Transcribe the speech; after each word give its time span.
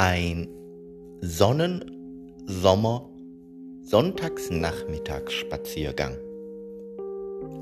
Ein 0.00 0.46
Sonnen-, 1.22 1.84
Sommer-, 2.46 3.10
Sonntagsnachmittagsspaziergang. 3.82 6.16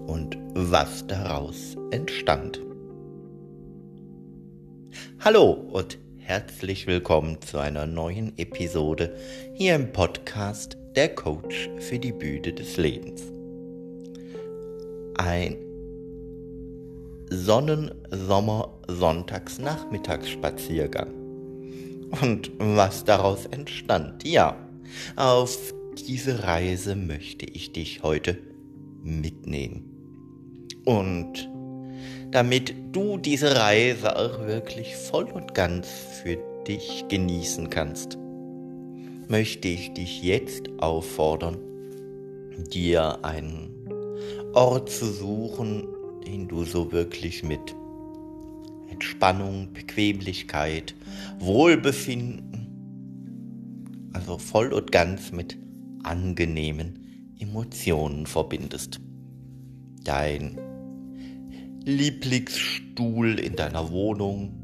Und 0.06 0.36
was 0.52 1.06
daraus 1.06 1.78
entstand. 1.92 2.60
Hallo 5.20 5.52
und 5.72 5.96
herzlich 6.18 6.86
willkommen 6.86 7.40
zu 7.40 7.56
einer 7.56 7.86
neuen 7.86 8.36
Episode 8.36 9.16
hier 9.54 9.74
im 9.74 9.94
Podcast 9.94 10.76
Der 10.94 11.14
Coach 11.14 11.70
für 11.78 11.98
die 11.98 12.12
Bühne 12.12 12.52
des 12.52 12.76
Lebens. 12.76 13.22
Ein 15.16 15.56
Sonnen-, 17.30 17.94
Sommer-, 18.10 18.78
Sonntagsnachmittagsspaziergang. 18.88 21.25
Und 22.10 22.52
was 22.58 23.04
daraus 23.04 23.46
entstand, 23.46 24.26
ja, 24.26 24.56
auf 25.16 25.56
diese 26.06 26.44
Reise 26.44 26.94
möchte 26.96 27.46
ich 27.46 27.72
dich 27.72 28.02
heute 28.02 28.38
mitnehmen. 29.02 29.84
Und 30.84 31.48
damit 32.30 32.74
du 32.92 33.18
diese 33.18 33.56
Reise 33.56 34.16
auch 34.16 34.46
wirklich 34.46 34.94
voll 34.94 35.24
und 35.24 35.54
ganz 35.54 35.88
für 36.22 36.38
dich 36.66 37.04
genießen 37.08 37.70
kannst, 37.70 38.18
möchte 39.28 39.68
ich 39.68 39.92
dich 39.94 40.22
jetzt 40.22 40.68
auffordern, 40.78 41.58
dir 42.72 43.24
einen 43.24 43.70
Ort 44.52 44.90
zu 44.90 45.06
suchen, 45.06 45.86
den 46.26 46.48
du 46.48 46.64
so 46.64 46.92
wirklich 46.92 47.42
mit 47.42 47.74
Entspannung, 48.96 49.74
Bequemlichkeit, 49.74 50.94
Wohlbefinden, 51.38 52.66
also 54.14 54.38
voll 54.38 54.72
und 54.72 54.90
ganz 54.90 55.32
mit 55.32 55.58
angenehmen 56.02 57.34
Emotionen 57.38 58.24
verbindest. 58.24 58.98
Dein 60.02 60.58
Lieblingsstuhl 61.84 63.38
in 63.38 63.54
deiner 63.54 63.90
Wohnung, 63.90 64.54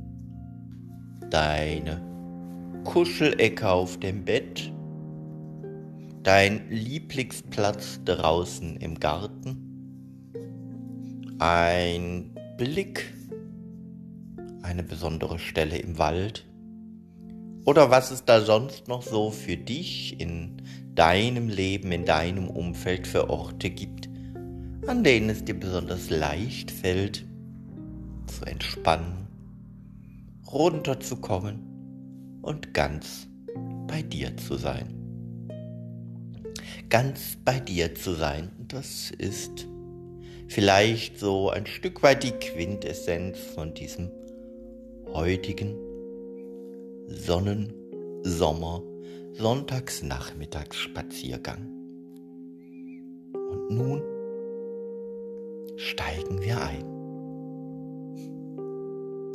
deine 1.28 2.00
Kuschelecke 2.84 3.68
auf 3.68 4.00
dem 4.00 4.24
Bett, 4.24 4.72
dein 6.22 6.70
Lieblingsplatz 6.70 8.00
draußen 8.06 8.78
im 8.78 8.98
Garten, 8.98 9.68
ein 11.38 12.30
Blick, 12.56 13.12
eine 14.62 14.82
besondere 14.82 15.38
Stelle 15.38 15.78
im 15.78 15.98
Wald 15.98 16.46
oder 17.64 17.90
was 17.90 18.10
es 18.10 18.24
da 18.24 18.40
sonst 18.40 18.88
noch 18.88 19.02
so 19.02 19.30
für 19.30 19.56
dich 19.56 20.20
in 20.20 20.62
deinem 20.94 21.48
Leben, 21.48 21.92
in 21.92 22.04
deinem 22.04 22.48
Umfeld 22.48 23.06
für 23.06 23.30
Orte 23.30 23.70
gibt, 23.70 24.08
an 24.86 25.04
denen 25.04 25.30
es 25.30 25.44
dir 25.44 25.58
besonders 25.58 26.10
leicht 26.10 26.70
fällt, 26.70 27.24
zu 28.26 28.44
entspannen, 28.44 29.28
runterzukommen 30.50 32.40
und 32.42 32.74
ganz 32.74 33.28
bei 33.86 34.02
dir 34.02 34.36
zu 34.36 34.56
sein. 34.56 34.98
Ganz 36.88 37.38
bei 37.44 37.60
dir 37.60 37.94
zu 37.94 38.14
sein, 38.14 38.50
das 38.68 39.12
ist 39.16 39.66
vielleicht 40.48 41.18
so 41.18 41.48
ein 41.48 41.66
Stück 41.66 42.02
weit 42.02 42.24
die 42.24 42.32
Quintessenz 42.32 43.38
von 43.54 43.72
diesem 43.72 44.10
heutigen 45.14 45.74
Sonnen-, 47.08 47.72
Sommer-, 48.22 48.82
Sonntagsnachmittagsspaziergang. 49.34 51.68
Und 53.34 53.70
nun 53.70 54.02
steigen 55.76 56.42
wir 56.42 56.60
ein. 56.60 56.84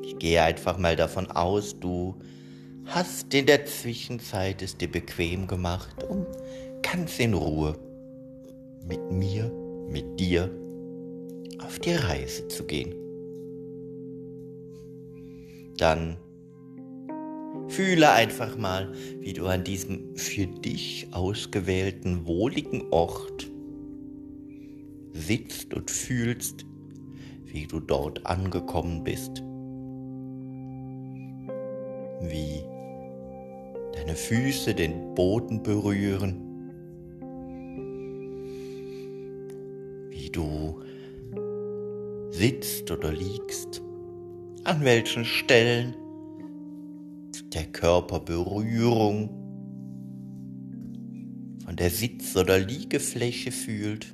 Ich 0.04 0.18
gehe 0.18 0.42
einfach 0.42 0.78
mal 0.78 0.96
davon 0.96 1.30
aus, 1.32 1.78
du 1.80 2.16
hast 2.86 3.34
in 3.34 3.46
der 3.46 3.66
Zwischenzeit 3.66 4.62
es 4.62 4.78
dir 4.78 4.90
bequem 4.90 5.48
gemacht, 5.48 6.04
um 6.08 6.26
ganz 6.82 7.20
in 7.20 7.34
Ruhe 7.34 7.78
mit 8.86 9.12
mir, 9.12 9.52
mit 9.90 10.18
dir 10.20 10.50
auf 11.60 11.80
die 11.80 11.94
Reise 11.94 12.48
zu 12.48 12.64
gehen. 12.64 13.07
Dann 15.78 16.18
fühle 17.68 18.12
einfach 18.12 18.58
mal, 18.58 18.92
wie 19.20 19.34
du 19.34 19.46
an 19.46 19.64
diesem 19.64 20.16
für 20.16 20.48
dich 20.48 21.08
ausgewählten 21.12 22.26
wohligen 22.26 22.92
Ort 22.92 23.52
sitzt 25.14 25.74
und 25.74 25.92
fühlst, 25.92 26.66
wie 27.46 27.68
du 27.68 27.80
dort 27.80 28.26
angekommen 28.26 29.04
bist. 29.04 29.44
Wie 32.22 32.64
deine 33.94 34.16
Füße 34.16 34.74
den 34.74 35.14
Boden 35.14 35.62
berühren. 35.64 36.44
Wie 40.10 40.30
du 40.30 40.82
sitzt 42.32 42.90
oder 42.92 43.12
liegst, 43.12 43.82
an 44.68 44.84
welchen 44.84 45.24
Stellen 45.24 45.96
der 47.54 47.68
Körperberührung 47.68 49.30
von 51.64 51.76
der 51.78 51.90
Sitz- 51.90 52.36
oder 52.36 52.60
Liegefläche 52.60 53.54
fühlt 53.54 54.14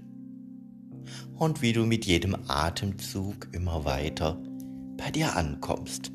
und 1.39 1.63
wie 1.63 1.73
du 1.73 1.87
mit 1.87 2.05
jedem 2.05 2.35
Atemzug 2.47 3.49
immer 3.51 3.83
weiter 3.83 4.39
bei 4.95 5.09
dir 5.09 5.35
ankommst. 5.35 6.11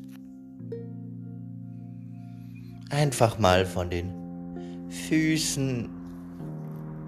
Einfach 2.91 3.39
mal 3.39 3.65
von 3.65 3.89
den 3.89 4.89
Füßen 4.89 5.89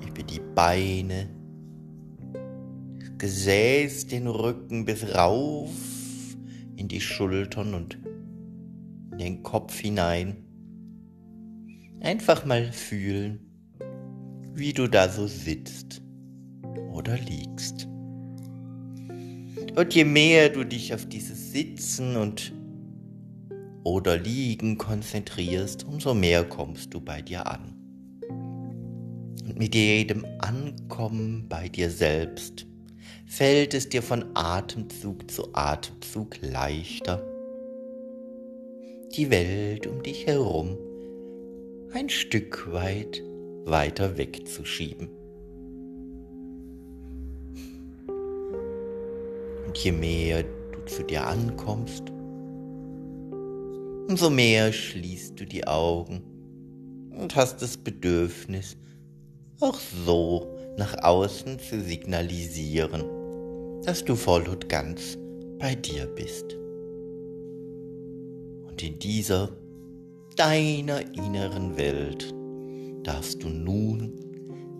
über 0.05 0.23
die 0.23 0.41
Beine 0.53 1.29
Gesäß 3.17 4.07
den 4.07 4.27
Rücken 4.27 4.83
bis 4.83 5.15
rauf 5.15 5.90
in 6.81 6.87
die 6.87 6.99
Schultern 6.99 7.75
und 7.75 7.99
in 9.11 9.17
den 9.19 9.43
Kopf 9.43 9.79
hinein. 9.79 10.43
Einfach 11.99 12.43
mal 12.43 12.71
fühlen, 12.71 13.39
wie 14.55 14.73
du 14.73 14.87
da 14.87 15.07
so 15.07 15.27
sitzt 15.27 16.01
oder 16.91 17.19
liegst. 17.19 17.87
Und 19.75 19.93
je 19.93 20.03
mehr 20.03 20.49
du 20.49 20.63
dich 20.63 20.91
auf 20.95 21.05
dieses 21.05 21.51
Sitzen 21.51 22.15
und 22.17 22.51
oder 23.83 24.17
Liegen 24.17 24.79
konzentrierst, 24.79 25.83
umso 25.83 26.15
mehr 26.15 26.43
kommst 26.43 26.95
du 26.95 26.99
bei 26.99 27.21
dir 27.21 27.45
an. 27.45 27.75
Und 29.45 29.59
mit 29.59 29.75
jedem 29.75 30.25
Ankommen 30.39 31.47
bei 31.47 31.69
dir 31.69 31.91
selbst 31.91 32.65
fällt 33.25 33.73
es 33.73 33.89
dir 33.89 34.01
von 34.01 34.25
Atemzug 34.33 35.29
zu 35.29 35.53
Atemzug 35.53 36.37
leichter, 36.41 37.25
die 39.15 39.29
Welt 39.29 39.87
um 39.87 40.01
dich 40.03 40.27
herum 40.27 40.77
ein 41.93 42.09
Stück 42.09 42.71
weit 42.71 43.21
weiter 43.65 44.17
wegzuschieben. 44.17 45.09
Und 49.65 49.77
je 49.77 49.91
mehr 49.91 50.43
du 50.43 50.85
zu 50.85 51.03
dir 51.03 51.27
ankommst, 51.27 52.03
umso 54.07 54.29
mehr 54.29 54.73
schließt 54.73 55.39
du 55.39 55.45
die 55.45 55.67
Augen 55.67 56.21
und 57.17 57.35
hast 57.35 57.61
das 57.61 57.77
Bedürfnis, 57.77 58.77
auch 59.59 59.79
so 60.05 60.47
nach 60.81 61.03
außen 61.03 61.59
zu 61.59 61.81
signalisieren 61.81 63.03
dass 63.83 64.05
du 64.05 64.15
voll 64.15 64.47
und 64.47 64.69
ganz 64.69 65.17
bei 65.59 65.75
dir 65.75 66.05
bist. 66.05 66.57
Und 68.67 68.81
in 68.83 68.99
dieser 68.99 69.49
deiner 70.35 71.01
inneren 71.15 71.77
Welt 71.77 72.33
darfst 73.03 73.43
du 73.43 73.49
nun 73.49 74.13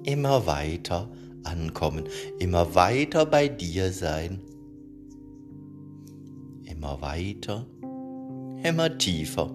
immer 0.03 0.45
weiter 0.45 1.11
ankommen, 1.43 2.05
immer 2.39 2.75
weiter 2.75 3.25
bei 3.25 3.47
dir 3.47 3.91
sein, 3.91 4.39
immer 6.63 7.01
weiter, 7.01 7.65
immer 8.63 8.97
tiefer, 8.97 9.51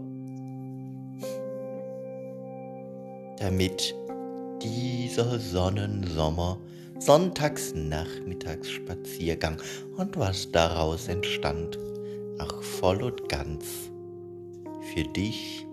damit 3.38 3.94
dieser 4.66 5.38
Sonnensommer 5.38 6.58
Sonntagsnachmittagsspaziergang 6.98 9.60
und 9.96 10.16
was 10.16 10.50
daraus 10.50 11.06
entstand, 11.08 11.78
auch 12.38 12.62
voll 12.62 13.02
und 13.02 13.28
ganz 13.28 13.90
für 14.92 15.04
dich 15.04 15.66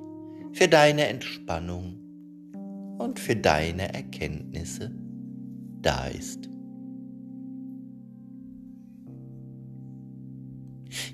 für 0.52 0.68
deine 0.68 1.08
Entspannung 1.08 1.96
und 3.00 3.20
für 3.20 3.36
deine 3.36 3.92
Erkenntnisse 3.94 4.92
da 5.82 6.06
ist. 6.08 6.48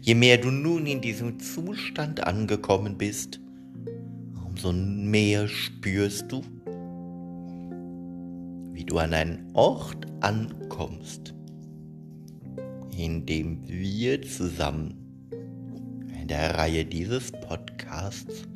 Je 0.02 0.16
mehr 0.16 0.38
du 0.38 0.52
nun 0.52 0.86
in 0.86 1.00
diesem 1.00 1.40
Zustand 1.40 2.28
angekommen 2.28 2.98
bist, 2.98 3.40
umso 4.46 4.74
mehr 4.74 5.48
spürst 5.48 6.30
du, 6.30 6.42
du 8.90 8.98
an 8.98 9.14
einen 9.14 9.52
Ort 9.54 10.08
ankommst, 10.22 11.34
in 12.98 13.26
dem 13.26 13.68
wir 13.68 14.22
zusammen 14.24 15.30
in 16.20 16.28
der 16.28 16.56
Reihe 16.58 16.86
dieses 16.86 17.32
Podcasts 17.32 18.48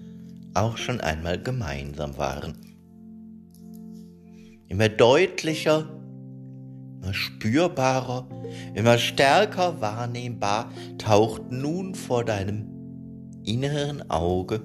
auch 0.53 0.77
schon 0.77 1.01
einmal 1.01 1.41
gemeinsam 1.41 2.17
waren. 2.17 2.57
Immer 4.67 4.89
deutlicher, 4.89 5.87
immer 7.01 7.13
spürbarer, 7.13 8.27
immer 8.73 8.97
stärker 8.97 9.81
wahrnehmbar 9.81 10.71
taucht 10.97 11.51
nun 11.51 11.93
vor 11.95 12.25
deinem 12.25 12.69
inneren 13.43 14.09
Auge 14.09 14.61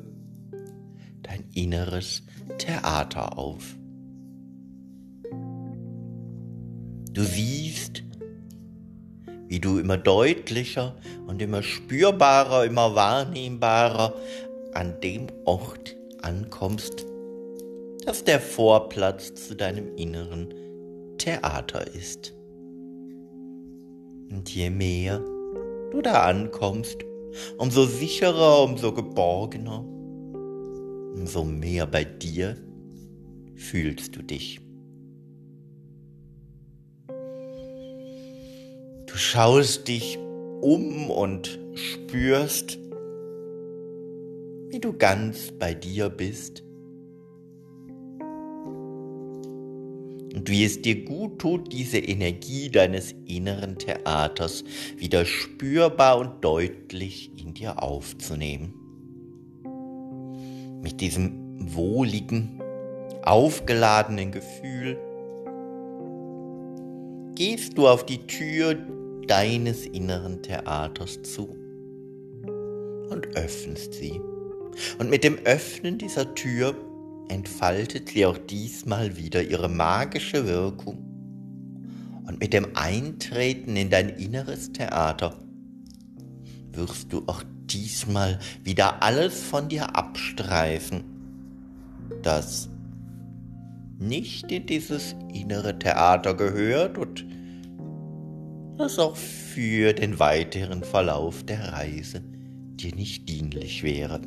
dein 1.22 1.44
inneres 1.52 2.22
Theater 2.56 3.36
auf. 3.36 3.77
Du 7.18 7.24
siehst, 7.24 8.04
wie 9.48 9.58
du 9.58 9.80
immer 9.80 9.96
deutlicher 9.96 10.94
und 11.26 11.42
immer 11.42 11.64
spürbarer, 11.64 12.64
immer 12.64 12.94
wahrnehmbarer 12.94 14.14
an 14.72 14.94
dem 15.02 15.26
Ort 15.44 15.96
ankommst, 16.22 17.06
das 18.06 18.22
der 18.22 18.38
Vorplatz 18.38 19.34
zu 19.34 19.56
deinem 19.56 19.96
inneren 19.96 20.54
Theater 21.18 21.92
ist. 21.92 22.34
Und 24.30 24.48
je 24.54 24.70
mehr 24.70 25.18
du 25.90 26.00
da 26.00 26.22
ankommst, 26.22 26.98
umso 27.56 27.84
sicherer, 27.84 28.62
umso 28.62 28.94
geborgener, 28.94 29.84
umso 31.16 31.42
mehr 31.42 31.88
bei 31.88 32.04
dir 32.04 32.56
fühlst 33.56 34.14
du 34.14 34.22
dich. 34.22 34.60
Schaust 39.18 39.88
dich 39.88 40.16
um 40.60 41.10
und 41.10 41.58
spürst, 41.74 42.78
wie 44.70 44.78
du 44.78 44.92
ganz 44.92 45.50
bei 45.58 45.74
dir 45.74 46.08
bist 46.08 46.62
und 50.34 50.48
wie 50.48 50.64
es 50.64 50.80
dir 50.82 51.04
gut 51.04 51.40
tut, 51.40 51.72
diese 51.72 51.98
Energie 51.98 52.70
deines 52.70 53.12
inneren 53.26 53.76
Theaters 53.76 54.62
wieder 54.96 55.24
spürbar 55.24 56.18
und 56.18 56.44
deutlich 56.44 57.32
in 57.36 57.54
dir 57.54 57.82
aufzunehmen. 57.82 58.72
Mit 60.80 61.00
diesem 61.00 61.74
wohligen, 61.74 62.62
aufgeladenen 63.24 64.30
Gefühl 64.30 64.96
gehst 67.34 67.76
du 67.76 67.88
auf 67.88 68.06
die 68.06 68.26
Tür 68.26 68.76
deines 69.28 69.86
inneren 69.86 70.42
Theaters 70.42 71.22
zu 71.22 71.56
und 73.10 73.26
öffnest 73.36 73.94
sie. 73.94 74.20
Und 74.98 75.10
mit 75.10 75.24
dem 75.24 75.38
Öffnen 75.44 75.98
dieser 75.98 76.34
Tür 76.34 76.74
entfaltet 77.28 78.08
sie 78.08 78.26
auch 78.26 78.38
diesmal 78.38 79.16
wieder 79.16 79.42
ihre 79.42 79.68
magische 79.68 80.46
Wirkung. 80.46 81.04
Und 82.26 82.40
mit 82.40 82.52
dem 82.52 82.68
Eintreten 82.74 83.76
in 83.76 83.90
dein 83.90 84.08
inneres 84.08 84.72
Theater 84.72 85.36
wirst 86.72 87.12
du 87.12 87.24
auch 87.26 87.42
diesmal 87.66 88.38
wieder 88.64 89.02
alles 89.02 89.42
von 89.42 89.68
dir 89.68 89.96
abstreifen, 89.96 91.04
das 92.22 92.68
nicht 93.98 94.50
in 94.52 94.66
dieses 94.66 95.16
innere 95.32 95.78
Theater 95.78 96.34
gehört 96.34 96.98
und 96.98 97.26
das 98.78 98.98
auch 98.98 99.16
für 99.16 99.92
den 99.92 100.18
weiteren 100.18 100.82
Verlauf 100.82 101.44
der 101.44 101.72
Reise 101.72 102.22
dir 102.76 102.94
nicht 102.94 103.28
dienlich 103.28 103.82
wäre. 103.82 104.20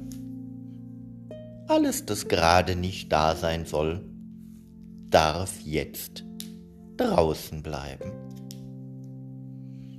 Alles, 1.67 2.05
das 2.05 2.27
gerade 2.27 2.75
nicht 2.75 3.11
da 3.11 3.35
sein 3.35 3.65
soll, 3.65 4.03
darf 5.09 5.61
jetzt 5.61 6.25
draußen 6.97 7.63
bleiben. 7.63 8.11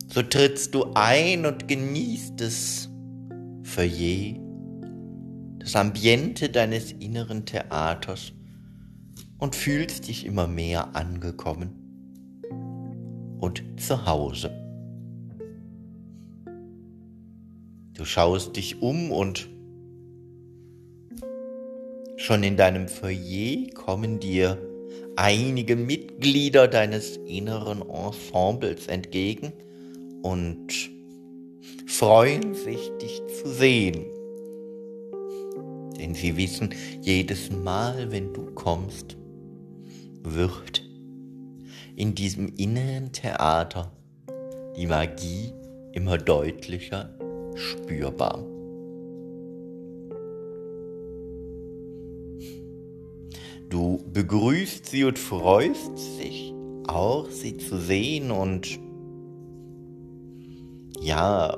So 0.09 0.23
trittst 0.23 0.75
du 0.75 0.93
ein 0.95 1.47
und 1.47 1.69
genießt 1.69 2.41
es 2.43 2.91
für 3.63 3.85
je, 3.85 4.39
das 5.59 5.75
Ambiente 5.77 6.51
deines 6.51 6.93
inneren 6.93 7.47
Theaters 7.47 8.33
und 9.39 9.57
fühlst 9.57 10.09
dich 10.09 10.27
immer 10.27 10.47
mehr 10.47 10.95
angekommen 10.95 11.82
und 13.43 13.63
zu 13.77 14.07
Hause. 14.07 14.51
Du 17.93 18.07
schaust 18.07 18.57
dich 18.57 18.81
um 18.81 19.11
und 19.11 19.51
Schon 22.23 22.45
in 22.45 22.57
deinem 22.57 22.87
Foyer 22.87 23.67
kommen 23.75 24.21
dir 24.21 24.57
einige 25.17 25.75
Mitglieder 25.75 26.69
deines 26.69 27.17
inneren 27.17 27.83
Ensembles 27.83 28.87
entgegen 28.87 29.53
und 30.23 30.69
freuen 31.87 32.55
sich, 32.55 32.93
dich 33.03 33.23
zu 33.27 33.49
sehen. 33.49 34.05
Denn 35.99 36.15
sie 36.15 36.37
wissen, 36.37 36.73
jedes 37.01 37.51
Mal, 37.51 38.13
wenn 38.13 38.33
du 38.33 38.53
kommst, 38.53 39.17
wird 40.23 40.82
in 41.97 42.15
diesem 42.15 42.55
inneren 42.57 43.13
Theater 43.13 43.93
die 44.77 44.87
Magie 44.87 45.53
immer 45.93 46.19
deutlicher 46.19 47.15
spürbar. 47.55 48.47
Du 53.69 54.05
begrüßt 54.13 54.87
sie 54.87 55.05
und 55.05 55.19
freust 55.19 55.97
dich 56.19 56.53
auch, 56.87 57.31
sie 57.31 57.57
zu 57.57 57.79
sehen 57.79 58.31
und 58.31 58.79
ja, 61.01 61.57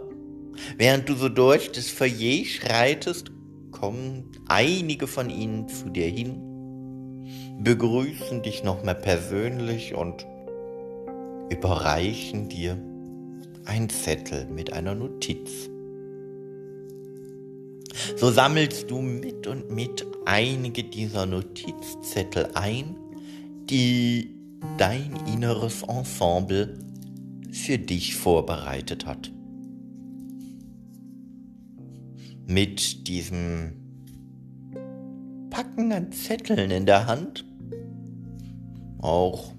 während 0.79 1.09
du 1.09 1.15
so 1.15 1.29
durch 1.29 1.73
das 1.73 1.91
Foyer 1.91 2.45
schreitest, 2.45 3.33
kommen 3.73 4.31
einige 4.47 5.07
von 5.07 5.29
ihnen 5.29 5.69
zu 5.69 5.91
dir 5.91 6.07
hin, 6.07 6.44
begrüßen 7.59 8.43
dich 8.43 8.65
nochmal 8.65 8.95
persönlich 8.95 9.95
und 9.95 10.27
überreichen 11.51 12.49
dir 12.49 12.77
ein 13.65 13.89
Zettel 13.89 14.47
mit 14.47 14.73
einer 14.73 14.95
Notiz. 14.95 15.71
So 18.17 18.31
sammelst 18.31 18.91
du 18.91 19.01
mit 19.01 19.47
und 19.47 19.71
mit 19.71 20.07
einige 20.25 20.85
dieser 20.85 21.27
Notizzettel 21.27 22.51
ein, 22.55 22.97
die 23.71 24.35
dein 24.79 25.15
inneres 25.33 25.83
Ensemble 25.83 26.79
für 27.53 27.79
dich 27.79 28.17
vorbereitet 28.17 29.07
hat. 29.07 29.33
Mit 32.47 33.07
diesem 33.07 33.84
Packen 35.55 35.93
an 35.93 36.11
Zetteln 36.11 36.73
in 36.73 36.85
der 36.85 37.07
Hand, 37.07 37.45
auch. 39.01 39.53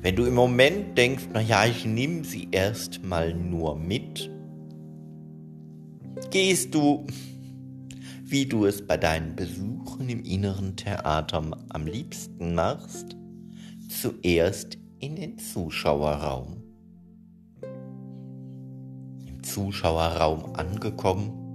Wenn 0.00 0.16
du 0.16 0.24
im 0.24 0.32
Moment 0.32 0.96
denkst, 0.96 1.28
naja, 1.34 1.66
ich 1.66 1.84
nehme 1.84 2.24
sie 2.24 2.48
erstmal 2.50 3.34
nur 3.34 3.76
mit, 3.76 4.30
gehst 6.30 6.74
du 6.74 7.06
wie 8.24 8.46
du 8.46 8.64
es 8.64 8.86
bei 8.86 8.96
deinen 8.96 9.36
Besuchen 9.36 10.08
im 10.08 10.24
inneren 10.24 10.76
Theater 10.76 11.42
am 11.68 11.86
liebsten 11.86 12.54
machst, 12.54 13.14
zuerst 13.90 14.78
in 14.98 15.16
den 15.16 15.38
Zuschauerraum. 15.38 16.62
Im 19.26 19.42
Zuschauerraum 19.42 20.54
angekommen, 20.54 21.47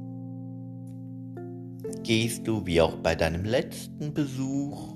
gehst 2.04 2.48
du 2.48 2.66
wie 2.66 2.82
auch 2.82 2.96
bei 2.98 3.16
deinem 3.16 3.46
letzten 3.46 4.14
Besuch 4.14 4.96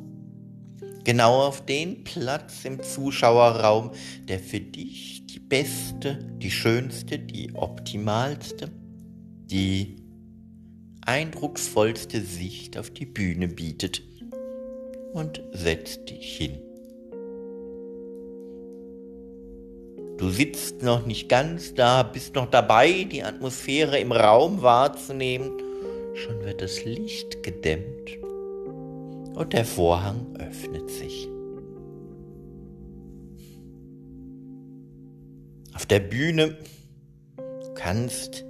genau 1.04 1.44
auf 1.44 1.66
den 1.66 2.04
Platz 2.04 2.66
im 2.66 2.84
Zuschauerraum, 2.84 3.92
der 4.28 4.40
für 4.40 4.60
dich 4.60 5.26
die 5.26 5.40
beste, 5.40 6.20
die 6.42 6.52
schönste, 6.52 7.18
die 7.18 7.54
optimalste, 7.54 8.70
die 9.46 9.96
eindrucksvollste 11.06 12.20
Sicht 12.22 12.78
auf 12.78 12.90
die 12.90 13.06
Bühne 13.06 13.48
bietet 13.48 14.02
und 15.14 15.42
setzt 15.54 16.10
dich 16.10 16.38
hin. 16.38 16.60
Du 20.18 20.30
sitzt 20.30 20.82
noch 20.82 21.06
nicht 21.06 21.30
ganz 21.30 21.74
da, 21.74 22.04
bist 22.04 22.36
noch 22.36 22.50
dabei, 22.50 23.04
die 23.04 23.24
Atmosphäre 23.24 24.00
im 24.00 24.12
Raum 24.12 24.62
wahrzunehmen. 24.62 25.52
Schon 26.18 26.44
wird 26.44 26.62
das 26.62 26.84
Licht 26.84 27.44
gedämmt 27.44 28.18
und 29.36 29.54
der 29.54 29.66
Vorhang 29.66 30.36
öffnet 30.38 30.90
sich. 30.90 31.30
Auf 35.74 35.86
der 35.86 36.00
Bühne 36.00 36.58
kannst 37.76 38.44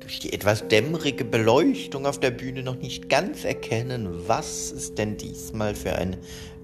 durch 0.00 0.18
die 0.20 0.32
etwas 0.32 0.66
dämmerige 0.68 1.24
Beleuchtung 1.24 2.06
auf 2.06 2.18
der 2.18 2.30
Bühne 2.30 2.62
noch 2.62 2.76
nicht 2.76 3.08
ganz 3.08 3.44
erkennen, 3.44 4.08
was 4.26 4.72
es 4.72 4.94
denn 4.94 5.16
diesmal 5.16 5.74
für 5.74 5.94
ein 5.94 6.16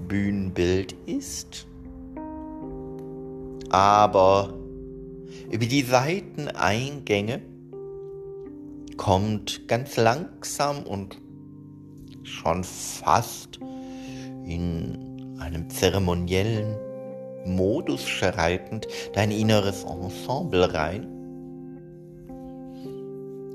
Bühnenbild 0.09 0.95
ist 1.07 1.67
aber 3.75 4.55
über 5.51 5.67
die 5.67 5.83
Seiteneingänge 5.83 7.43
kommt 8.97 9.69
ganz 9.69 9.97
langsam 9.97 10.83
und 10.85 11.21
schon 12.23 12.65
fast 12.65 13.59
in 14.47 15.37
einem 15.39 15.69
zeremoniellen 15.71 16.77
Modus 17.47 18.09
schreitend 18.09 18.89
dein 19.13 19.31
inneres 19.31 19.85
Ensemble 19.85 20.73
rein, 20.73 21.09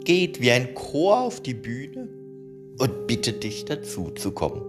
geht 0.04 0.42
wie 0.42 0.52
ein 0.52 0.74
Chor 0.76 1.22
auf 1.22 1.42
die 1.42 1.54
Bühne 1.54 2.10
und 2.80 3.08
bittet 3.08 3.44
dich 3.44 3.66
dazu 3.66 4.12
zu 4.12 4.32
kommen. 4.32 4.62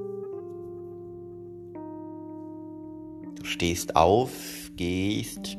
Du 3.36 3.44
stehst 3.44 3.96
auf, 3.96 4.30
gehst 4.76 5.56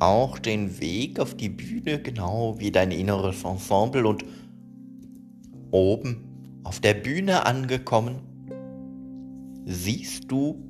auch 0.00 0.38
den 0.38 0.80
Weg 0.80 1.20
auf 1.20 1.34
die 1.34 1.48
Bühne, 1.48 2.00
genau 2.00 2.58
wie 2.58 2.70
dein 2.70 2.90
inneres 2.90 3.44
Ensemble 3.44 4.06
und 4.06 4.24
oben 5.70 6.60
auf 6.64 6.80
der 6.80 6.94
Bühne 6.94 7.46
angekommen, 7.46 8.16
siehst 9.66 10.30
du, 10.30 10.62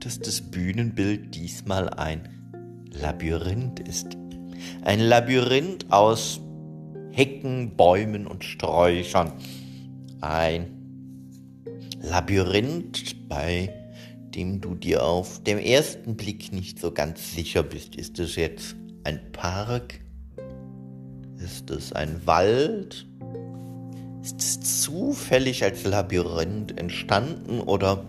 dass 0.00 0.18
das 0.18 0.40
Bühnenbild 0.40 1.34
diesmal 1.34 1.88
ein 1.90 2.28
Labyrinth 2.92 3.80
ist. 3.80 4.16
Ein 4.82 5.00
Labyrinth 5.00 5.86
aus 5.90 6.40
Hecken, 7.10 7.76
Bäumen 7.76 8.26
und 8.26 8.44
Sträuchern. 8.44 9.32
Ein 10.20 10.66
Labyrinth, 12.00 13.28
bei 13.28 13.77
dem 14.38 14.60
du 14.60 14.76
dir 14.76 15.04
auf 15.04 15.42
dem 15.42 15.58
ersten 15.58 16.16
Blick 16.16 16.52
nicht 16.52 16.78
so 16.78 16.92
ganz 16.92 17.34
sicher 17.34 17.64
bist. 17.64 17.96
Ist 17.96 18.20
es 18.20 18.36
jetzt 18.36 18.76
ein 19.02 19.32
Park? 19.32 19.98
Ist 21.42 21.68
es 21.70 21.92
ein 21.92 22.24
Wald? 22.24 23.04
Ist 24.22 24.38
es 24.38 24.82
zufällig 24.84 25.64
als 25.64 25.82
Labyrinth 25.82 26.78
entstanden 26.78 27.60
oder 27.60 28.04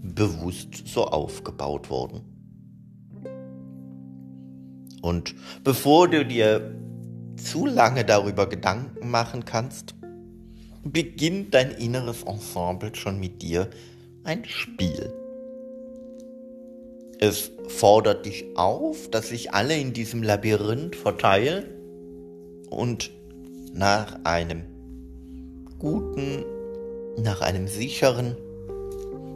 bewusst 0.00 0.86
so 0.86 1.06
aufgebaut 1.06 1.90
worden? 1.90 2.20
Und 5.02 5.34
bevor 5.64 6.06
du 6.06 6.24
dir 6.24 6.72
zu 7.34 7.66
lange 7.66 8.04
darüber 8.04 8.48
Gedanken 8.48 9.10
machen 9.10 9.44
kannst, 9.44 9.96
beginnt 10.84 11.52
dein 11.52 11.72
inneres 11.72 12.22
Ensemble 12.22 12.94
schon 12.94 13.18
mit 13.18 13.42
dir 13.42 13.68
ein 14.22 14.44
Spiel. 14.44 15.17
Es 17.20 17.50
fordert 17.66 18.26
dich 18.26 18.44
auf, 18.56 19.10
dass 19.10 19.28
sich 19.28 19.52
alle 19.52 19.76
in 19.76 19.92
diesem 19.92 20.22
Labyrinth 20.22 20.94
verteilen 20.94 21.64
und 22.70 23.10
nach 23.74 24.24
einem 24.24 24.62
guten, 25.78 26.44
nach 27.20 27.40
einem 27.40 27.66
sicheren, 27.66 28.36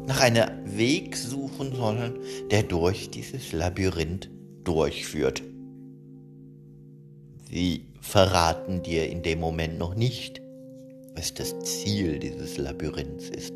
nach 0.07 0.21
einem 0.21 0.49
Weg 0.77 1.17
suchen 1.17 1.75
sollen, 1.75 2.19
der 2.51 2.63
durch 2.63 3.11
dieses 3.11 3.53
Labyrinth 3.53 4.31
durchführt. 4.65 5.43
Sie 7.51 7.87
verraten 8.01 8.83
dir 8.83 9.09
in 9.09 9.23
dem 9.23 9.41
Moment 9.41 9.79
noch 9.79 9.95
nicht, 9.95 10.41
was 11.15 11.35
das 11.35 11.59
Ziel 11.61 12.19
dieses 12.19 12.59
Labyrinths 12.59 13.29
ist. 13.29 13.55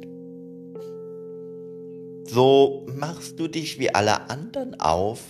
So 2.28 2.86
machst 2.92 3.38
du 3.38 3.46
dich 3.46 3.78
wie 3.78 3.94
alle 3.94 4.28
anderen 4.28 4.78
auf, 4.80 5.22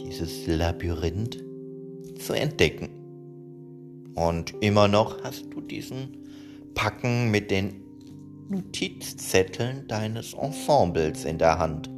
dieses 0.00 0.46
Labyrinth 0.46 1.44
zu 2.18 2.32
entdecken. 2.32 2.88
Und 4.14 4.54
immer 4.60 4.88
noch 4.88 5.22
hast 5.22 5.46
du 5.52 5.60
diesen 5.60 6.16
Packen 6.74 7.30
mit 7.30 7.50
den 7.50 7.82
Notizzetteln 8.48 9.86
deines 9.88 10.32
Ensembles 10.34 11.24
in 11.24 11.38
der 11.38 11.58
Hand. 11.58 11.90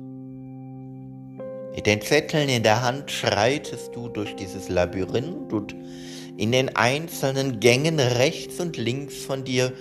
Mit 1.75 1.87
den 1.87 2.02
Zetteln 2.02 2.49
in 2.49 2.62
der 2.62 2.83
Hand 2.83 3.11
schreitest 3.11 3.95
du 3.95 4.09
durch 4.09 4.35
dieses 4.37 4.69
Labyrinth 4.69 5.52
und 5.52 5.75
in 6.37 6.52
den 6.52 6.75
einzelnen 6.76 7.61
Gängen 7.61 8.00
rechts 8.00 8.59
und 8.61 8.76
links 8.76 9.17
von 9.25 9.45
dir 9.45 9.73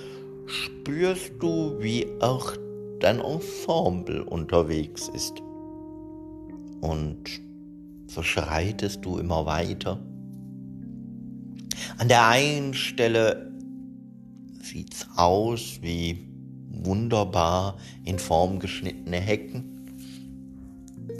spürst 0.45 1.33
du, 1.39 1.77
wie 1.79 2.07
auch 2.19 2.53
dein 3.01 3.19
Ensemble 3.19 4.23
unterwegs 4.23 5.09
ist. 5.09 5.41
Und 6.81 7.23
so 8.07 8.23
schreitest 8.23 9.03
du 9.05 9.17
immer 9.17 9.45
weiter. 9.45 9.99
An 11.97 12.07
der 12.07 12.27
einen 12.27 12.73
Stelle 12.73 13.51
sieht's 14.61 15.07
aus 15.15 15.79
wie 15.81 16.27
wunderbar 16.69 17.77
in 18.05 18.19
Form 18.19 18.59
geschnittene 18.59 19.17
Hecken. 19.17 19.65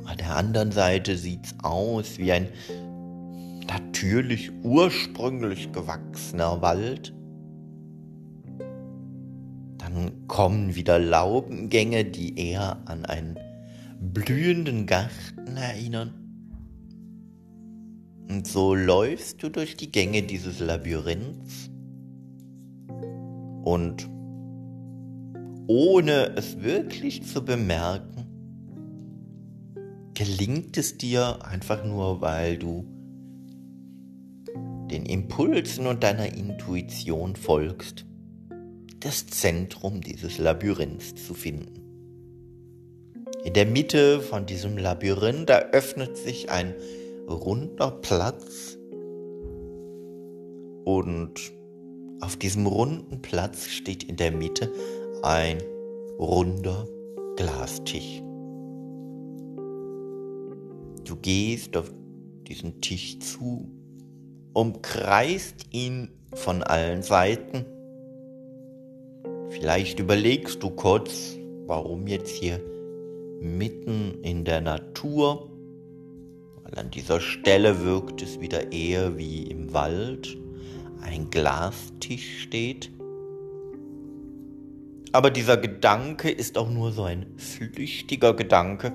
An 0.06 0.18
der 0.18 0.36
anderen 0.36 0.72
Seite 0.72 1.18
sieht's 1.18 1.56
aus 1.62 2.18
wie 2.18 2.32
ein 2.32 2.50
natürlich 3.68 4.52
ursprünglich 4.64 5.72
gewachsener 5.72 6.62
Wald 6.62 7.14
dann 10.01 10.27
kommen 10.27 10.75
wieder 10.75 11.00
Laubengänge, 11.00 12.05
die 12.05 12.38
eher 12.38 12.77
an 12.86 13.05
einen 13.05 13.38
blühenden 14.00 14.86
Garten 14.86 15.58
erinnern. 15.58 16.13
Und 18.29 18.48
so 18.48 18.74
läufst 18.74 19.43
du 19.43 19.50
durch 19.50 19.75
die 19.75 19.91
Gänge 19.91 20.24
dieses 20.24 20.60
Labyrinths 20.60 21.70
und 23.63 24.10
ohne 25.67 26.36
es 26.36 26.62
wirklich 26.62 27.24
zu 27.24 27.43
bemerken, 27.43 28.25
gelingt 30.13 30.77
es 30.77 30.98
dir 30.98 31.46
einfach 31.46 31.86
nur, 31.86 32.22
weil 32.22 32.58
du 32.58 32.86
den 34.89 35.05
Impulsen 35.05 35.88
und 35.88 36.03
deiner 36.03 36.34
Intuition 36.34 37.36
folgst 37.36 38.05
das 39.01 39.27
Zentrum 39.27 40.01
dieses 40.01 40.38
Labyrinths 40.38 41.15
zu 41.15 41.34
finden. 41.34 41.81
In 43.43 43.53
der 43.53 43.65
Mitte 43.65 44.22
von 44.22 44.46
diesem 44.46 44.77
Labyrinth 44.77 45.50
eröffnet 45.50 46.15
sich 46.15 46.51
ein 46.51 46.75
runder 47.27 47.91
Platz 47.91 48.77
und 50.86 51.34
auf 52.22 52.38
diesem 52.38 52.67
runden 52.67 53.22
Platz 53.24 53.65
steht 53.65 54.03
in 54.03 54.15
der 54.15 54.31
Mitte 54.31 54.72
ein 55.24 55.58
runder 56.20 56.88
Glastisch. 57.36 58.22
Du 61.03 61.15
gehst 61.20 61.75
auf 61.75 61.91
diesen 62.48 62.79
Tisch 62.81 63.17
zu, 63.20 63.72
umkreist 64.53 65.65
ihn 65.72 66.12
von 66.36 66.62
allen 66.62 67.01
Seiten 67.01 67.65
Vielleicht 69.51 70.00
überlegst 70.00 70.63
du 70.63 70.70
kurz, 70.70 71.38
warum 71.65 72.08
jetzt 72.08 72.29
hier 72.29 72.62
mitten 73.41 74.20
in 74.24 74.46
der 74.46 74.62
Natur, 74.62 75.50
weil 76.63 76.79
an 76.79 76.89
dieser 76.89 77.20
Stelle 77.20 77.84
wirkt 77.84 78.22
es 78.22 78.39
wieder 78.39 78.72
eher 78.72 79.17
wie 79.17 79.43
im 79.43 79.74
Wald, 79.74 80.38
ein 81.01 81.29
Glastisch 81.29 82.43
steht. 82.43 82.89
Aber 85.12 85.29
dieser 85.29 85.58
Gedanke 85.58 86.31
ist 86.31 86.58
auch 86.58 86.70
nur 86.70 86.93
so 86.93 87.03
ein 87.03 87.25
flüchtiger 87.36 88.34
Gedanke, 88.34 88.93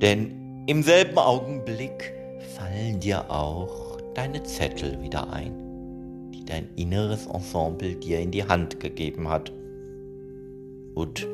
denn 0.00 0.64
im 0.68 0.84
selben 0.84 1.18
Augenblick 1.18 2.14
fallen 2.56 3.00
dir 3.00 3.28
auch 3.28 4.00
deine 4.14 4.44
Zettel 4.44 5.02
wieder 5.02 5.32
ein 5.32 5.61
dein 6.44 6.68
inneres 6.76 7.26
Ensemble 7.26 7.96
dir 7.96 8.20
in 8.20 8.30
die 8.30 8.44
Hand 8.44 8.80
gegeben 8.80 9.28
hat. 9.28 9.52
Und 10.94 11.26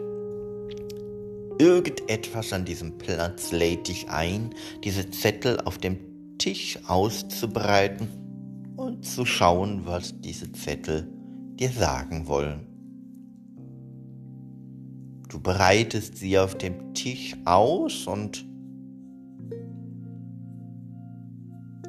irgendetwas 1.58 2.52
an 2.52 2.64
diesem 2.64 2.98
Platz 2.98 3.52
lädt 3.52 3.88
dich 3.88 4.08
ein, 4.08 4.50
diese 4.84 5.10
Zettel 5.10 5.60
auf 5.60 5.78
dem 5.78 5.98
Tisch 6.38 6.78
auszubreiten 6.86 8.08
und 8.76 9.04
zu 9.04 9.24
schauen, 9.26 9.82
was 9.84 10.20
diese 10.20 10.52
Zettel 10.52 11.08
dir 11.58 11.70
sagen 11.70 12.28
wollen. 12.28 12.66
Du 15.28 15.40
breitest 15.40 16.16
sie 16.16 16.38
auf 16.38 16.56
dem 16.56 16.94
Tisch 16.94 17.36
aus 17.44 18.06
und 18.06 18.46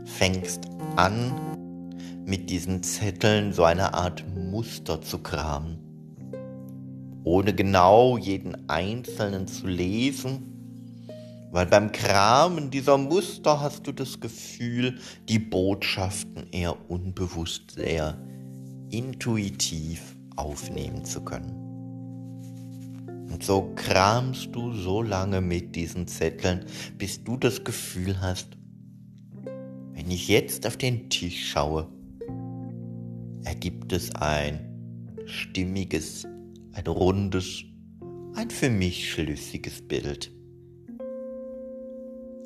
fängst 0.03 0.61
an, 0.97 1.48
mit 2.29 2.51
diesen 2.51 2.83
Zetteln 2.83 3.53
so 3.53 3.63
eine 3.63 3.95
Art 3.95 4.23
Muster 4.35 5.01
zu 5.01 5.17
kramen. 5.17 5.79
Ohne 7.23 7.55
genau 7.55 8.17
jeden 8.19 8.69
einzelnen 8.69 9.47
zu 9.47 9.65
lesen, 9.65 11.07
weil 11.51 11.65
beim 11.65 11.91
Kramen 11.91 12.69
dieser 12.69 12.99
Muster 12.99 13.59
hast 13.59 13.87
du 13.87 13.91
das 13.91 14.19
Gefühl, 14.19 14.99
die 15.27 15.39
Botschaften 15.39 16.47
eher 16.51 16.89
unbewusst 16.89 17.71
sehr 17.71 18.15
intuitiv 18.91 20.15
aufnehmen 20.35 21.03
zu 21.05 21.21
können. 21.21 21.55
Und 23.31 23.43
so 23.43 23.73
kramst 23.75 24.49
du 24.51 24.71
so 24.73 25.01
lange 25.01 25.41
mit 25.41 25.75
diesen 25.75 26.07
Zetteln, 26.07 26.65
bis 26.99 27.23
du 27.23 27.37
das 27.37 27.63
Gefühl 27.63 28.21
hast, 28.21 28.49
wenn 29.93 30.11
ich 30.11 30.27
jetzt 30.27 30.67
auf 30.67 30.77
den 30.77 31.09
Tisch 31.09 31.49
schaue, 31.49 31.87
ergibt 33.43 33.93
es 33.93 34.13
ein 34.15 34.59
stimmiges, 35.25 36.25
ein 36.73 36.87
rundes, 36.87 37.63
ein 38.35 38.49
für 38.49 38.69
mich 38.69 39.11
schlüssiges 39.11 39.81
Bild. 39.81 40.31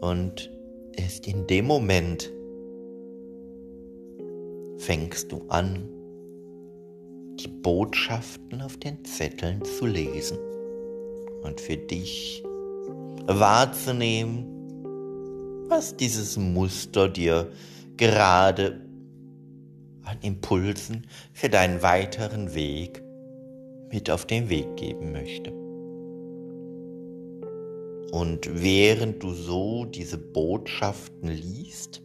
Und 0.02 0.52
erst 0.96 1.28
in 1.28 1.48
dem 1.48 1.66
Moment 1.66 2.32
fängst 4.78 5.32
du 5.32 5.42
an, 5.48 5.90
die 7.40 7.48
Botschaften 7.48 8.62
auf 8.62 8.78
den 8.78 9.04
Zetteln 9.06 9.64
zu 9.64 9.86
lesen 9.86 10.38
und 11.42 11.60
für 11.60 11.78
dich 11.78 12.44
wahrzunehmen, 13.26 14.46
was 15.70 15.96
dieses 15.96 16.38
Muster 16.38 17.10
dir 17.10 17.52
gerade 17.98 18.82
an 20.04 20.18
Impulsen 20.22 21.08
für 21.34 21.50
deinen 21.50 21.82
weiteren 21.82 22.54
Weg 22.54 23.02
mit 23.92 24.10
auf 24.10 24.26
den 24.26 24.50
Weg 24.50 24.76
geben 24.76 25.12
möchte. 25.12 25.52
Und 28.12 28.48
während 28.62 29.24
du 29.24 29.32
so 29.32 29.86
diese 29.86 30.18
Botschaften 30.18 31.30
liest, 31.30 32.04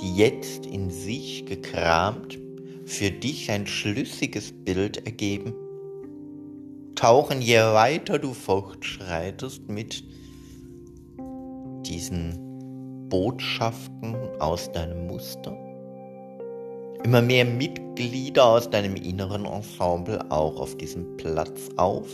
die 0.00 0.14
jetzt 0.14 0.66
in 0.66 0.90
sich 0.90 1.46
gekramt 1.46 2.38
für 2.84 3.10
dich 3.10 3.50
ein 3.50 3.66
schlüssiges 3.66 4.52
Bild 4.52 5.06
ergeben, 5.06 5.54
tauchen 6.96 7.40
je 7.40 7.60
weiter 7.60 8.18
du 8.18 8.34
fortschreitest 8.34 9.68
mit 9.68 10.04
diesen 11.86 13.08
Botschaften 13.08 14.16
aus 14.38 14.70
deinem 14.72 15.06
Muster, 15.06 15.56
immer 17.04 17.22
mehr 17.22 17.44
Mitglieder 17.44 18.44
aus 18.44 18.70
deinem 18.70 18.96
inneren 18.96 19.44
Ensemble 19.44 20.30
auch 20.30 20.60
auf 20.60 20.76
diesem 20.76 21.16
Platz 21.16 21.68
auf, 21.76 22.08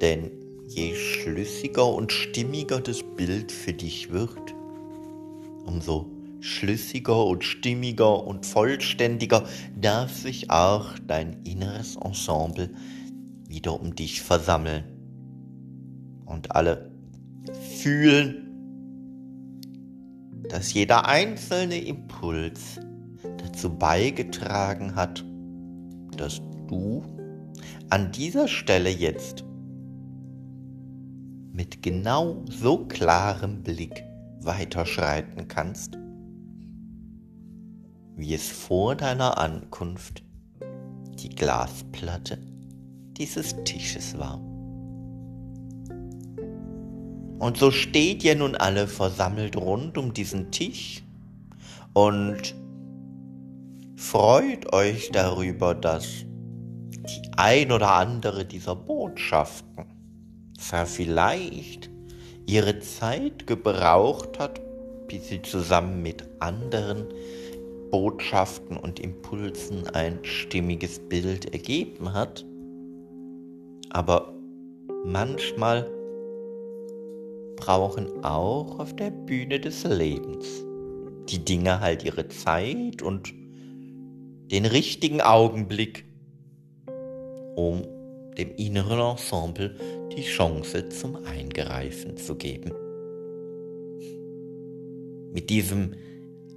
denn 0.00 0.30
je 0.66 0.94
schlüssiger 0.94 1.86
und 1.86 2.12
stimmiger 2.12 2.80
das 2.80 3.02
Bild 3.16 3.52
für 3.52 3.72
dich 3.72 4.10
wird, 4.10 4.54
umso 5.64 6.06
schlüssiger 6.40 7.24
und 7.24 7.44
stimmiger 7.44 8.24
und 8.24 8.46
vollständiger 8.46 9.44
darf 9.80 10.12
sich 10.12 10.50
auch 10.50 10.98
dein 11.06 11.42
inneres 11.44 11.96
Ensemble 11.96 12.70
wieder 13.48 13.80
um 13.80 13.94
dich 13.94 14.22
versammeln. 14.22 14.84
Und 16.24 16.54
alle 16.54 16.90
fühlen, 17.80 18.42
dass 20.48 20.74
jeder 20.74 21.06
einzelne 21.06 21.78
Impuls 21.78 22.80
dazu 23.56 23.70
beigetragen 23.70 24.94
hat, 24.96 25.24
dass 26.18 26.42
du 26.68 27.02
an 27.88 28.12
dieser 28.12 28.48
Stelle 28.48 28.90
jetzt 28.90 29.44
mit 31.52 31.82
genau 31.82 32.44
so 32.50 32.84
klarem 32.84 33.62
Blick 33.62 34.04
weiterschreiten 34.42 35.48
kannst, 35.48 35.96
wie 38.16 38.34
es 38.34 38.50
vor 38.50 38.94
deiner 38.94 39.38
Ankunft 39.38 40.22
die 41.18 41.30
Glasplatte 41.30 42.38
dieses 43.16 43.56
Tisches 43.64 44.18
war. 44.18 44.38
Und 47.38 47.56
so 47.56 47.70
steht 47.70 48.22
ihr 48.22 48.36
nun 48.36 48.54
alle 48.54 48.86
versammelt 48.86 49.56
rund 49.56 49.96
um 49.96 50.12
diesen 50.12 50.50
Tisch 50.50 51.02
und 51.94 52.54
freut 53.96 54.72
euch 54.74 55.10
darüber, 55.10 55.74
dass 55.74 56.24
die 56.90 57.30
ein 57.36 57.72
oder 57.72 57.92
andere 57.92 58.44
dieser 58.44 58.76
Botschaften 58.76 59.86
vielleicht 60.84 61.90
ihre 62.46 62.78
Zeit 62.80 63.46
gebraucht 63.46 64.38
hat, 64.38 64.60
bis 65.08 65.28
sie 65.28 65.42
zusammen 65.42 66.02
mit 66.02 66.24
anderen 66.40 67.06
Botschaften 67.90 68.76
und 68.76 69.00
Impulsen 69.00 69.88
ein 69.94 70.18
stimmiges 70.22 70.98
Bild 71.08 71.52
ergeben 71.52 72.12
hat, 72.12 72.44
aber 73.90 74.34
manchmal 75.04 75.88
brauchen 77.56 78.24
auch 78.24 78.78
auf 78.78 78.94
der 78.96 79.10
Bühne 79.10 79.58
des 79.58 79.84
Lebens 79.84 80.64
die 81.28 81.44
Dinge 81.44 81.80
halt 81.80 82.04
ihre 82.04 82.28
Zeit 82.28 83.02
und 83.02 83.32
den 84.50 84.64
richtigen 84.64 85.20
Augenblick, 85.20 86.06
um 87.56 87.82
dem 88.38 88.54
inneren 88.56 89.00
Ensemble 89.00 89.74
die 90.16 90.22
Chance 90.22 90.88
zum 90.90 91.16
Eingreifen 91.24 92.16
zu 92.16 92.36
geben. 92.36 92.70
Mit 95.32 95.50
diesem 95.50 95.94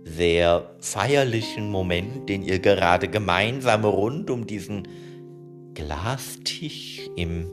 sehr 0.04 0.76
feierlichen 0.80 1.70
Moment, 1.70 2.30
den 2.30 2.44
ihr 2.44 2.60
gerade 2.60 3.08
gemeinsam 3.08 3.86
rund 3.86 4.30
um 4.30 4.46
diesen 4.48 4.88
Glastisch 5.74 7.10
im 7.16 7.48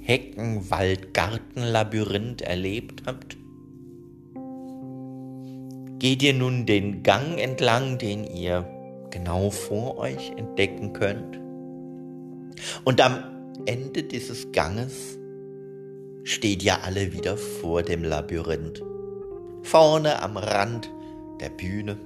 Heckenwald-Gartenlabyrinth 0.00 2.42
erlebt 2.42 3.02
habt, 3.06 3.36
geht 5.98 6.22
ihr 6.22 6.34
nun 6.34 6.64
den 6.64 7.02
Gang 7.02 7.38
entlang, 7.38 7.98
den 7.98 8.24
ihr 8.24 8.77
genau 9.10 9.50
vor 9.50 9.98
euch 9.98 10.32
entdecken 10.36 10.92
könnt. 10.92 11.38
Und 12.84 13.00
am 13.00 13.22
Ende 13.66 14.02
dieses 14.02 14.52
Ganges 14.52 15.18
steht 16.24 16.62
ihr 16.62 16.82
alle 16.84 17.12
wieder 17.12 17.36
vor 17.36 17.82
dem 17.82 18.04
Labyrinth, 18.04 18.82
vorne 19.62 20.22
am 20.22 20.36
Rand 20.36 20.90
der 21.40 21.50
Bühne 21.50 21.96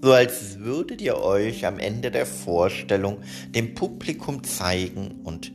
so 0.00 0.12
als 0.12 0.60
würdet 0.60 1.00
ihr 1.00 1.18
euch 1.18 1.66
am 1.66 1.78
Ende 1.78 2.10
der 2.10 2.26
Vorstellung 2.26 3.18
dem 3.50 3.74
Publikum 3.74 4.44
zeigen 4.44 5.20
und 5.24 5.52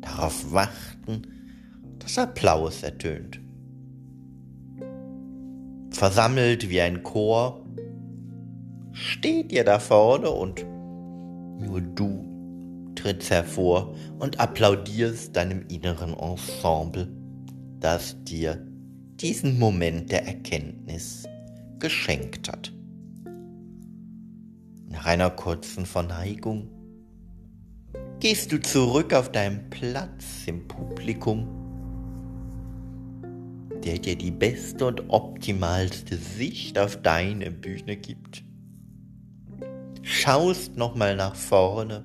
darauf 0.00 0.52
warten, 0.52 1.22
dass 1.98 2.18
Applaus 2.18 2.82
ertönt. 2.82 3.40
Versammelt 5.90 6.70
wie 6.70 6.80
ein 6.80 7.02
Chor 7.02 7.63
steht 8.94 9.52
ihr 9.52 9.64
da 9.64 9.78
vorne 9.78 10.30
und 10.30 10.64
nur 11.60 11.80
du 11.80 12.92
trittst 12.94 13.30
hervor 13.30 13.94
und 14.18 14.40
applaudierst 14.40 15.36
deinem 15.36 15.66
inneren 15.68 16.14
Ensemble, 16.14 17.08
das 17.80 18.16
dir 18.24 18.66
diesen 19.20 19.58
Moment 19.58 20.10
der 20.10 20.26
Erkenntnis 20.26 21.24
geschenkt 21.80 22.48
hat. 22.48 22.72
Nach 24.88 25.06
einer 25.06 25.30
kurzen 25.30 25.86
Verneigung 25.86 26.68
gehst 28.20 28.52
du 28.52 28.60
zurück 28.60 29.12
auf 29.12 29.32
deinen 29.32 29.68
Platz 29.70 30.46
im 30.46 30.66
Publikum, 30.68 31.48
der 33.84 33.98
dir 33.98 34.16
die 34.16 34.30
beste 34.30 34.86
und 34.86 35.10
optimalste 35.10 36.16
Sicht 36.16 36.78
auf 36.78 37.02
deine 37.02 37.50
Bühne 37.50 37.96
gibt. 37.96 38.44
Schaust 40.04 40.76
nochmal 40.76 41.16
nach 41.16 41.34
vorne, 41.34 42.04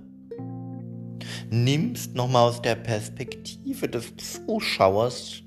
nimmst 1.49 2.15
nochmal 2.15 2.49
aus 2.49 2.61
der 2.61 2.75
Perspektive 2.75 3.87
des 3.89 4.13
Zuschauers 4.17 5.43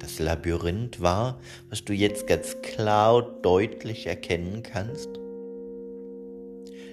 das 0.00 0.18
Labyrinth 0.18 1.00
wahr, 1.00 1.38
was 1.68 1.84
du 1.84 1.92
jetzt 1.92 2.26
ganz 2.26 2.56
klar 2.62 3.16
und 3.16 3.44
deutlich 3.44 4.06
erkennen 4.06 4.62
kannst. 4.62 5.08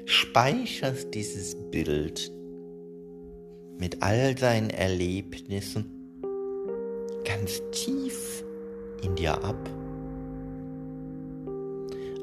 Speicherst 0.05 1.13
dieses 1.13 1.55
Bild 1.71 2.31
mit 3.79 4.03
all 4.03 4.37
seinen 4.37 4.69
Erlebnissen 4.69 5.91
ganz 7.23 7.61
tief 7.71 8.43
in 9.01 9.15
dir 9.15 9.43
ab 9.43 9.69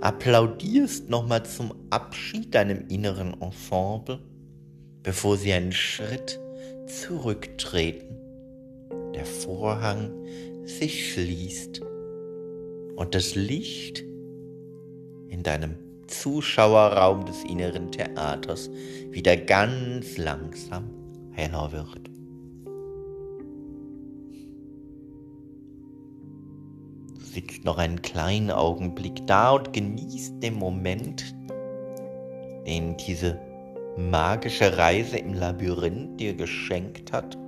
applaudierst 0.03 1.09
nochmal 1.09 1.45
zum 1.45 1.73
Abschied 1.91 2.55
deinem 2.55 2.89
inneren 2.89 3.41
Ensemble, 3.41 4.19
bevor 5.03 5.37
sie 5.37 5.53
einen 5.53 5.73
Schritt 5.73 6.41
zurücktreten, 6.87 8.17
der 9.15 9.25
Vorhang 9.25 10.11
sich 10.65 11.13
schließt 11.13 11.81
und 12.97 13.15
das 13.15 13.35
Licht 13.35 14.01
in 15.29 15.43
deinem 15.43 15.77
Zuschauerraum 16.09 17.25
des 17.25 17.45
inneren 17.45 17.91
Theaters 17.91 18.71
wieder 19.11 19.37
ganz 19.37 20.19
langsam 20.19 20.91
heller 21.33 21.73
wird. 21.73 22.12
Sitzt 27.33 27.65
noch 27.65 27.79
einen 27.79 28.03
kleinen 28.03 28.51
Augenblick 28.51 29.27
da 29.27 29.53
und 29.53 29.73
genießt 29.73 30.43
den 30.43 30.55
Moment, 30.55 31.35
den 32.67 32.97
diese 32.99 33.41
magische 33.97 34.77
Reise 34.77 35.19
im 35.19 35.35
Labyrinth 35.35 36.21
dir 36.21 36.35
geschenkt 36.35 37.13
hat. 37.13 37.39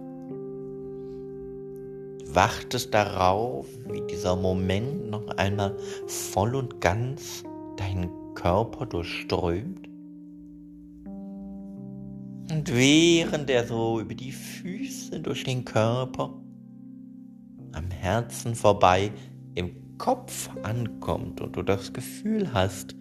Wartest 2.27 2.92
darauf, 2.94 3.66
wie 3.90 4.03
dieser 4.11 4.37
Moment 4.37 5.11
noch 5.11 5.29
einmal 5.37 5.77
voll 6.07 6.55
und 6.57 6.81
ganz 6.81 7.44
deinen 7.77 8.11
Körper 8.35 8.87
durchströmt. 8.87 9.87
Und 12.51 12.75
während 12.75 13.51
er 13.51 13.66
so 13.66 14.01
über 14.01 14.14
die 14.14 14.33
Füße 14.33 15.20
durch 15.20 15.44
den 15.44 15.64
Körper 15.64 16.35
am 17.73 17.90
Herzen 17.90 18.55
vorbei 18.55 19.11
im 19.54 19.98
Kopf 19.98 20.50
ankommt 20.62 21.40
und 21.40 21.56
du 21.56 21.62
das 21.62 21.92
Gefühl 21.92 22.52
hast, 22.52 22.94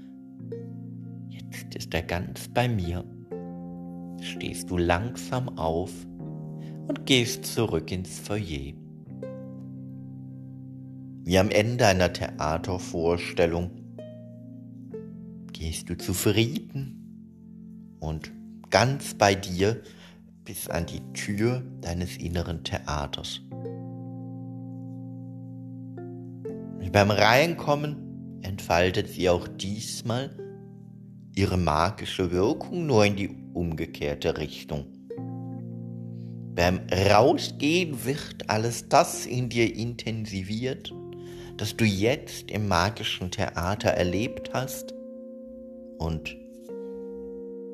jetzt 1.29 1.75
ist 1.75 1.93
er 1.93 2.03
ganz 2.03 2.47
bei 2.47 2.67
mir, 2.67 3.03
stehst 4.21 4.69
du 4.69 4.77
langsam 4.77 5.57
auf 5.57 5.91
und 6.87 7.05
gehst 7.05 7.45
zurück 7.45 7.91
ins 7.91 8.19
Foyer. 8.19 8.73
Wie 11.25 11.39
am 11.39 11.49
Ende 11.49 11.87
einer 11.87 12.11
Theatervorstellung 12.11 13.71
gehst 15.53 15.89
du 15.89 15.97
zufrieden 15.97 17.97
und 17.99 18.31
ganz 18.69 19.13
bei 19.13 19.33
dir 19.33 19.81
bis 20.43 20.67
an 20.67 20.85
die 20.85 20.99
Tür 21.13 21.63
deines 21.79 22.17
inneren 22.17 22.63
Theaters. 22.63 23.41
Beim 26.91 27.11
Reinkommen 27.11 28.39
entfaltet 28.41 29.09
sie 29.09 29.29
auch 29.29 29.47
diesmal 29.47 30.35
ihre 31.35 31.57
magische 31.57 32.31
Wirkung 32.31 32.85
nur 32.85 33.05
in 33.05 33.15
die 33.15 33.29
umgekehrte 33.53 34.37
Richtung. 34.37 34.85
Beim 36.55 36.81
Rausgehen 36.91 38.05
wird 38.05 38.47
alles 38.47 38.87
das 38.87 39.25
in 39.25 39.49
dir 39.49 39.75
intensiviert, 39.75 40.93
das 41.57 41.75
du 41.75 41.85
jetzt 41.85 42.51
im 42.51 42.67
magischen 42.67 43.31
Theater 43.31 43.89
erlebt 43.89 44.51
hast 44.53 44.93
und 45.97 46.35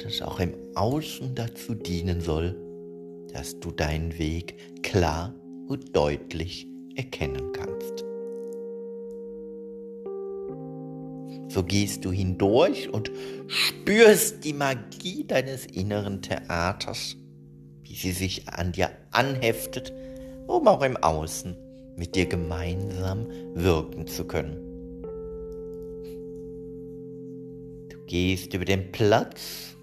das 0.01 0.21
auch 0.21 0.39
im 0.39 0.53
Außen 0.75 1.35
dazu 1.35 1.75
dienen 1.75 2.21
soll, 2.21 2.55
dass 3.33 3.59
du 3.59 3.71
deinen 3.71 4.17
Weg 4.17 4.81
klar 4.81 5.33
und 5.67 5.93
deutlich 5.95 6.67
erkennen 6.95 7.51
kannst. 7.51 7.98
So 11.49 11.63
gehst 11.63 12.05
du 12.05 12.11
hindurch 12.11 12.89
und 12.89 13.11
spürst 13.47 14.43
die 14.43 14.53
Magie 14.53 15.25
deines 15.25 15.65
inneren 15.65 16.21
Theaters, 16.21 17.17
wie 17.81 17.95
sie 17.95 18.11
sich 18.11 18.47
an 18.47 18.71
dir 18.71 18.91
anheftet, 19.11 19.91
um 20.45 20.67
auch 20.67 20.83
im 20.83 20.95
Außen 20.95 21.57
mit 21.97 22.13
dir 22.15 22.27
gemeinsam 22.27 23.25
wirken 23.55 24.05
zu 24.05 24.25
können. 24.25 24.57
Du 27.89 27.97
gehst 28.05 28.53
über 28.53 28.65
den 28.65 28.91
Platz, 28.91 29.75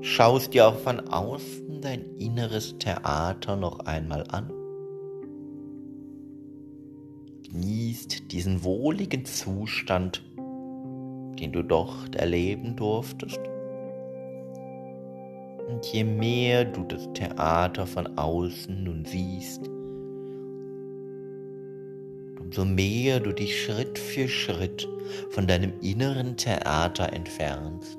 schaust 0.00 0.54
dir 0.54 0.66
auch 0.66 0.78
von 0.80 0.98
außen 1.08 1.80
dein 1.80 2.16
inneres 2.18 2.76
Theater 2.78 3.54
noch 3.54 3.78
einmal 3.86 4.24
an 4.28 4.50
genießt 7.50 8.30
diesen 8.32 8.62
wohligen 8.62 9.24
Zustand, 9.24 10.22
den 10.36 11.52
du 11.52 11.62
dort 11.62 12.14
erleben 12.14 12.76
durftest. 12.76 13.40
Und 15.68 15.86
je 15.86 16.04
mehr 16.04 16.64
du 16.64 16.82
das 16.84 17.08
Theater 17.14 17.86
von 17.86 18.18
außen 18.18 18.84
nun 18.84 19.04
siehst, 19.04 19.68
umso 22.40 22.64
mehr 22.64 23.20
du 23.20 23.32
dich 23.32 23.62
Schritt 23.62 23.98
für 23.98 24.28
Schritt 24.28 24.88
von 25.30 25.46
deinem 25.46 25.72
inneren 25.80 26.36
Theater 26.36 27.12
entfernst, 27.12 27.98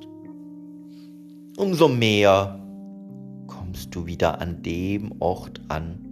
umso 1.57 1.87
mehr 1.87 2.59
kommst 3.47 3.95
du 3.95 4.05
wieder 4.05 4.41
an 4.41 4.61
dem 4.61 5.13
Ort 5.19 5.61
an, 5.69 6.10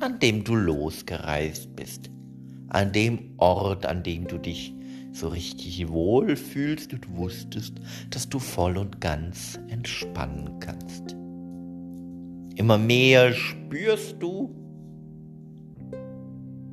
an 0.00 0.18
dem 0.18 0.44
du 0.44 0.54
losgereist 0.54 1.74
bist, 1.74 2.10
an 2.68 2.92
dem 2.92 3.34
Ort, 3.38 3.86
an 3.86 4.02
dem 4.02 4.26
du 4.26 4.38
dich 4.38 4.74
so 5.12 5.28
richtig 5.28 5.88
wohl 5.88 6.36
fühlst 6.36 6.92
und 6.92 7.16
wusstest, 7.16 7.74
dass 8.10 8.28
du 8.28 8.38
voll 8.38 8.76
und 8.76 9.00
ganz 9.00 9.58
entspannen 9.68 10.60
kannst. 10.60 11.16
Immer 12.56 12.78
mehr 12.78 13.32
spürst 13.32 14.16
du, 14.20 14.54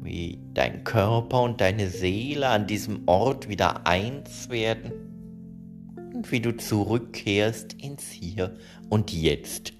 wie 0.02 0.40
dein 0.54 0.84
Körper 0.84 1.42
und 1.42 1.62
deine 1.62 1.90
Seele 1.90 2.48
an 2.48 2.68
diesem 2.68 3.08
Ort 3.08 3.50
wieder 3.50 3.88
eins 3.88 4.50
werden 4.50 4.92
und 6.14 6.32
wie 6.32 6.40
du 6.40 6.56
zurückkehrst 6.56 7.74
ins 7.74 8.10
Hier 8.10 8.56
und 8.90 9.12
Jetzt 9.12 9.75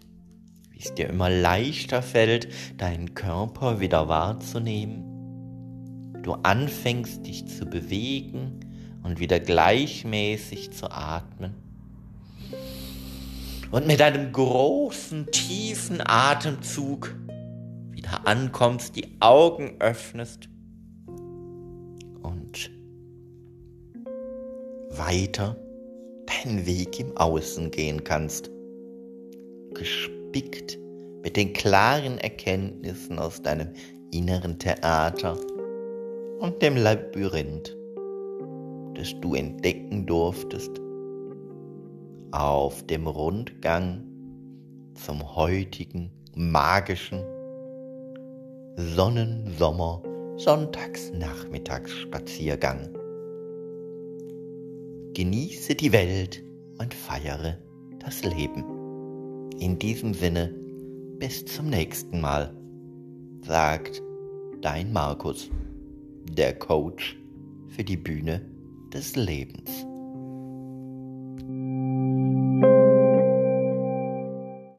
wie 0.76 0.84
es 0.84 0.94
dir 0.94 1.08
immer 1.08 1.30
leichter 1.30 2.02
fällt, 2.02 2.50
deinen 2.78 3.14
Körper 3.14 3.80
wieder 3.80 4.10
wahrzunehmen. 4.10 6.12
Du 6.22 6.34
anfängst 6.34 7.26
dich 7.26 7.48
zu 7.48 7.66
bewegen 7.66 8.60
und 9.04 9.20
wieder 9.20 9.40
gleichmäßig 9.40 10.72
zu 10.72 10.92
atmen. 10.92 11.54
Und 13.72 13.88
mit 13.88 14.02
einem 14.02 14.34
großen, 14.34 15.28
tiefen 15.32 16.02
Atemzug 16.04 17.16
wieder 17.92 18.28
ankommst, 18.28 18.98
die 18.98 19.16
Augen 19.22 19.76
öffnest 19.80 20.50
und 22.22 22.70
weiter 24.90 25.56
deinen 26.26 26.66
Weg 26.66 27.00
im 27.00 27.16
Außen 27.16 27.72
gehen 27.72 28.04
kannst. 28.04 28.50
Gespürt 29.74 30.25
gespickt 30.36 30.78
mit 31.24 31.38
den 31.38 31.54
klaren 31.54 32.18
Erkenntnissen 32.18 33.20
aus 33.20 33.42
deinem 33.42 33.70
inneren 34.12 34.60
Theater 34.60 35.38
und 36.40 36.62
dem 36.62 36.76
Labyrinth, 36.76 37.74
das 38.96 39.14
du 39.22 39.34
entdecken 39.34 40.06
durftest 40.06 40.82
auf 42.32 42.84
dem 42.84 43.08
Rundgang 43.08 44.04
zum 44.96 45.36
heutigen 45.36 46.12
magischen 46.36 47.24
Sonnensommer 48.76 50.04
Sonntagsnachmittagsspaziergang. 50.36 52.90
Genieße 55.14 55.76
die 55.76 55.94
Welt 55.94 56.44
und 56.78 56.94
feiere 56.94 57.58
das 58.00 58.22
Leben. 58.26 58.75
In 59.60 59.80
diesem 59.80 60.14
Sinne, 60.14 60.54
bis 61.18 61.46
zum 61.46 61.70
nächsten 61.70 62.20
Mal, 62.20 62.54
sagt 63.42 64.02
dein 64.62 64.92
Markus, 64.92 65.50
der 66.30 66.54
Coach 66.58 67.18
für 67.70 67.84
die 67.84 67.98
Bühne 67.98 68.42
des 68.94 69.16
Lebens. 69.16 69.86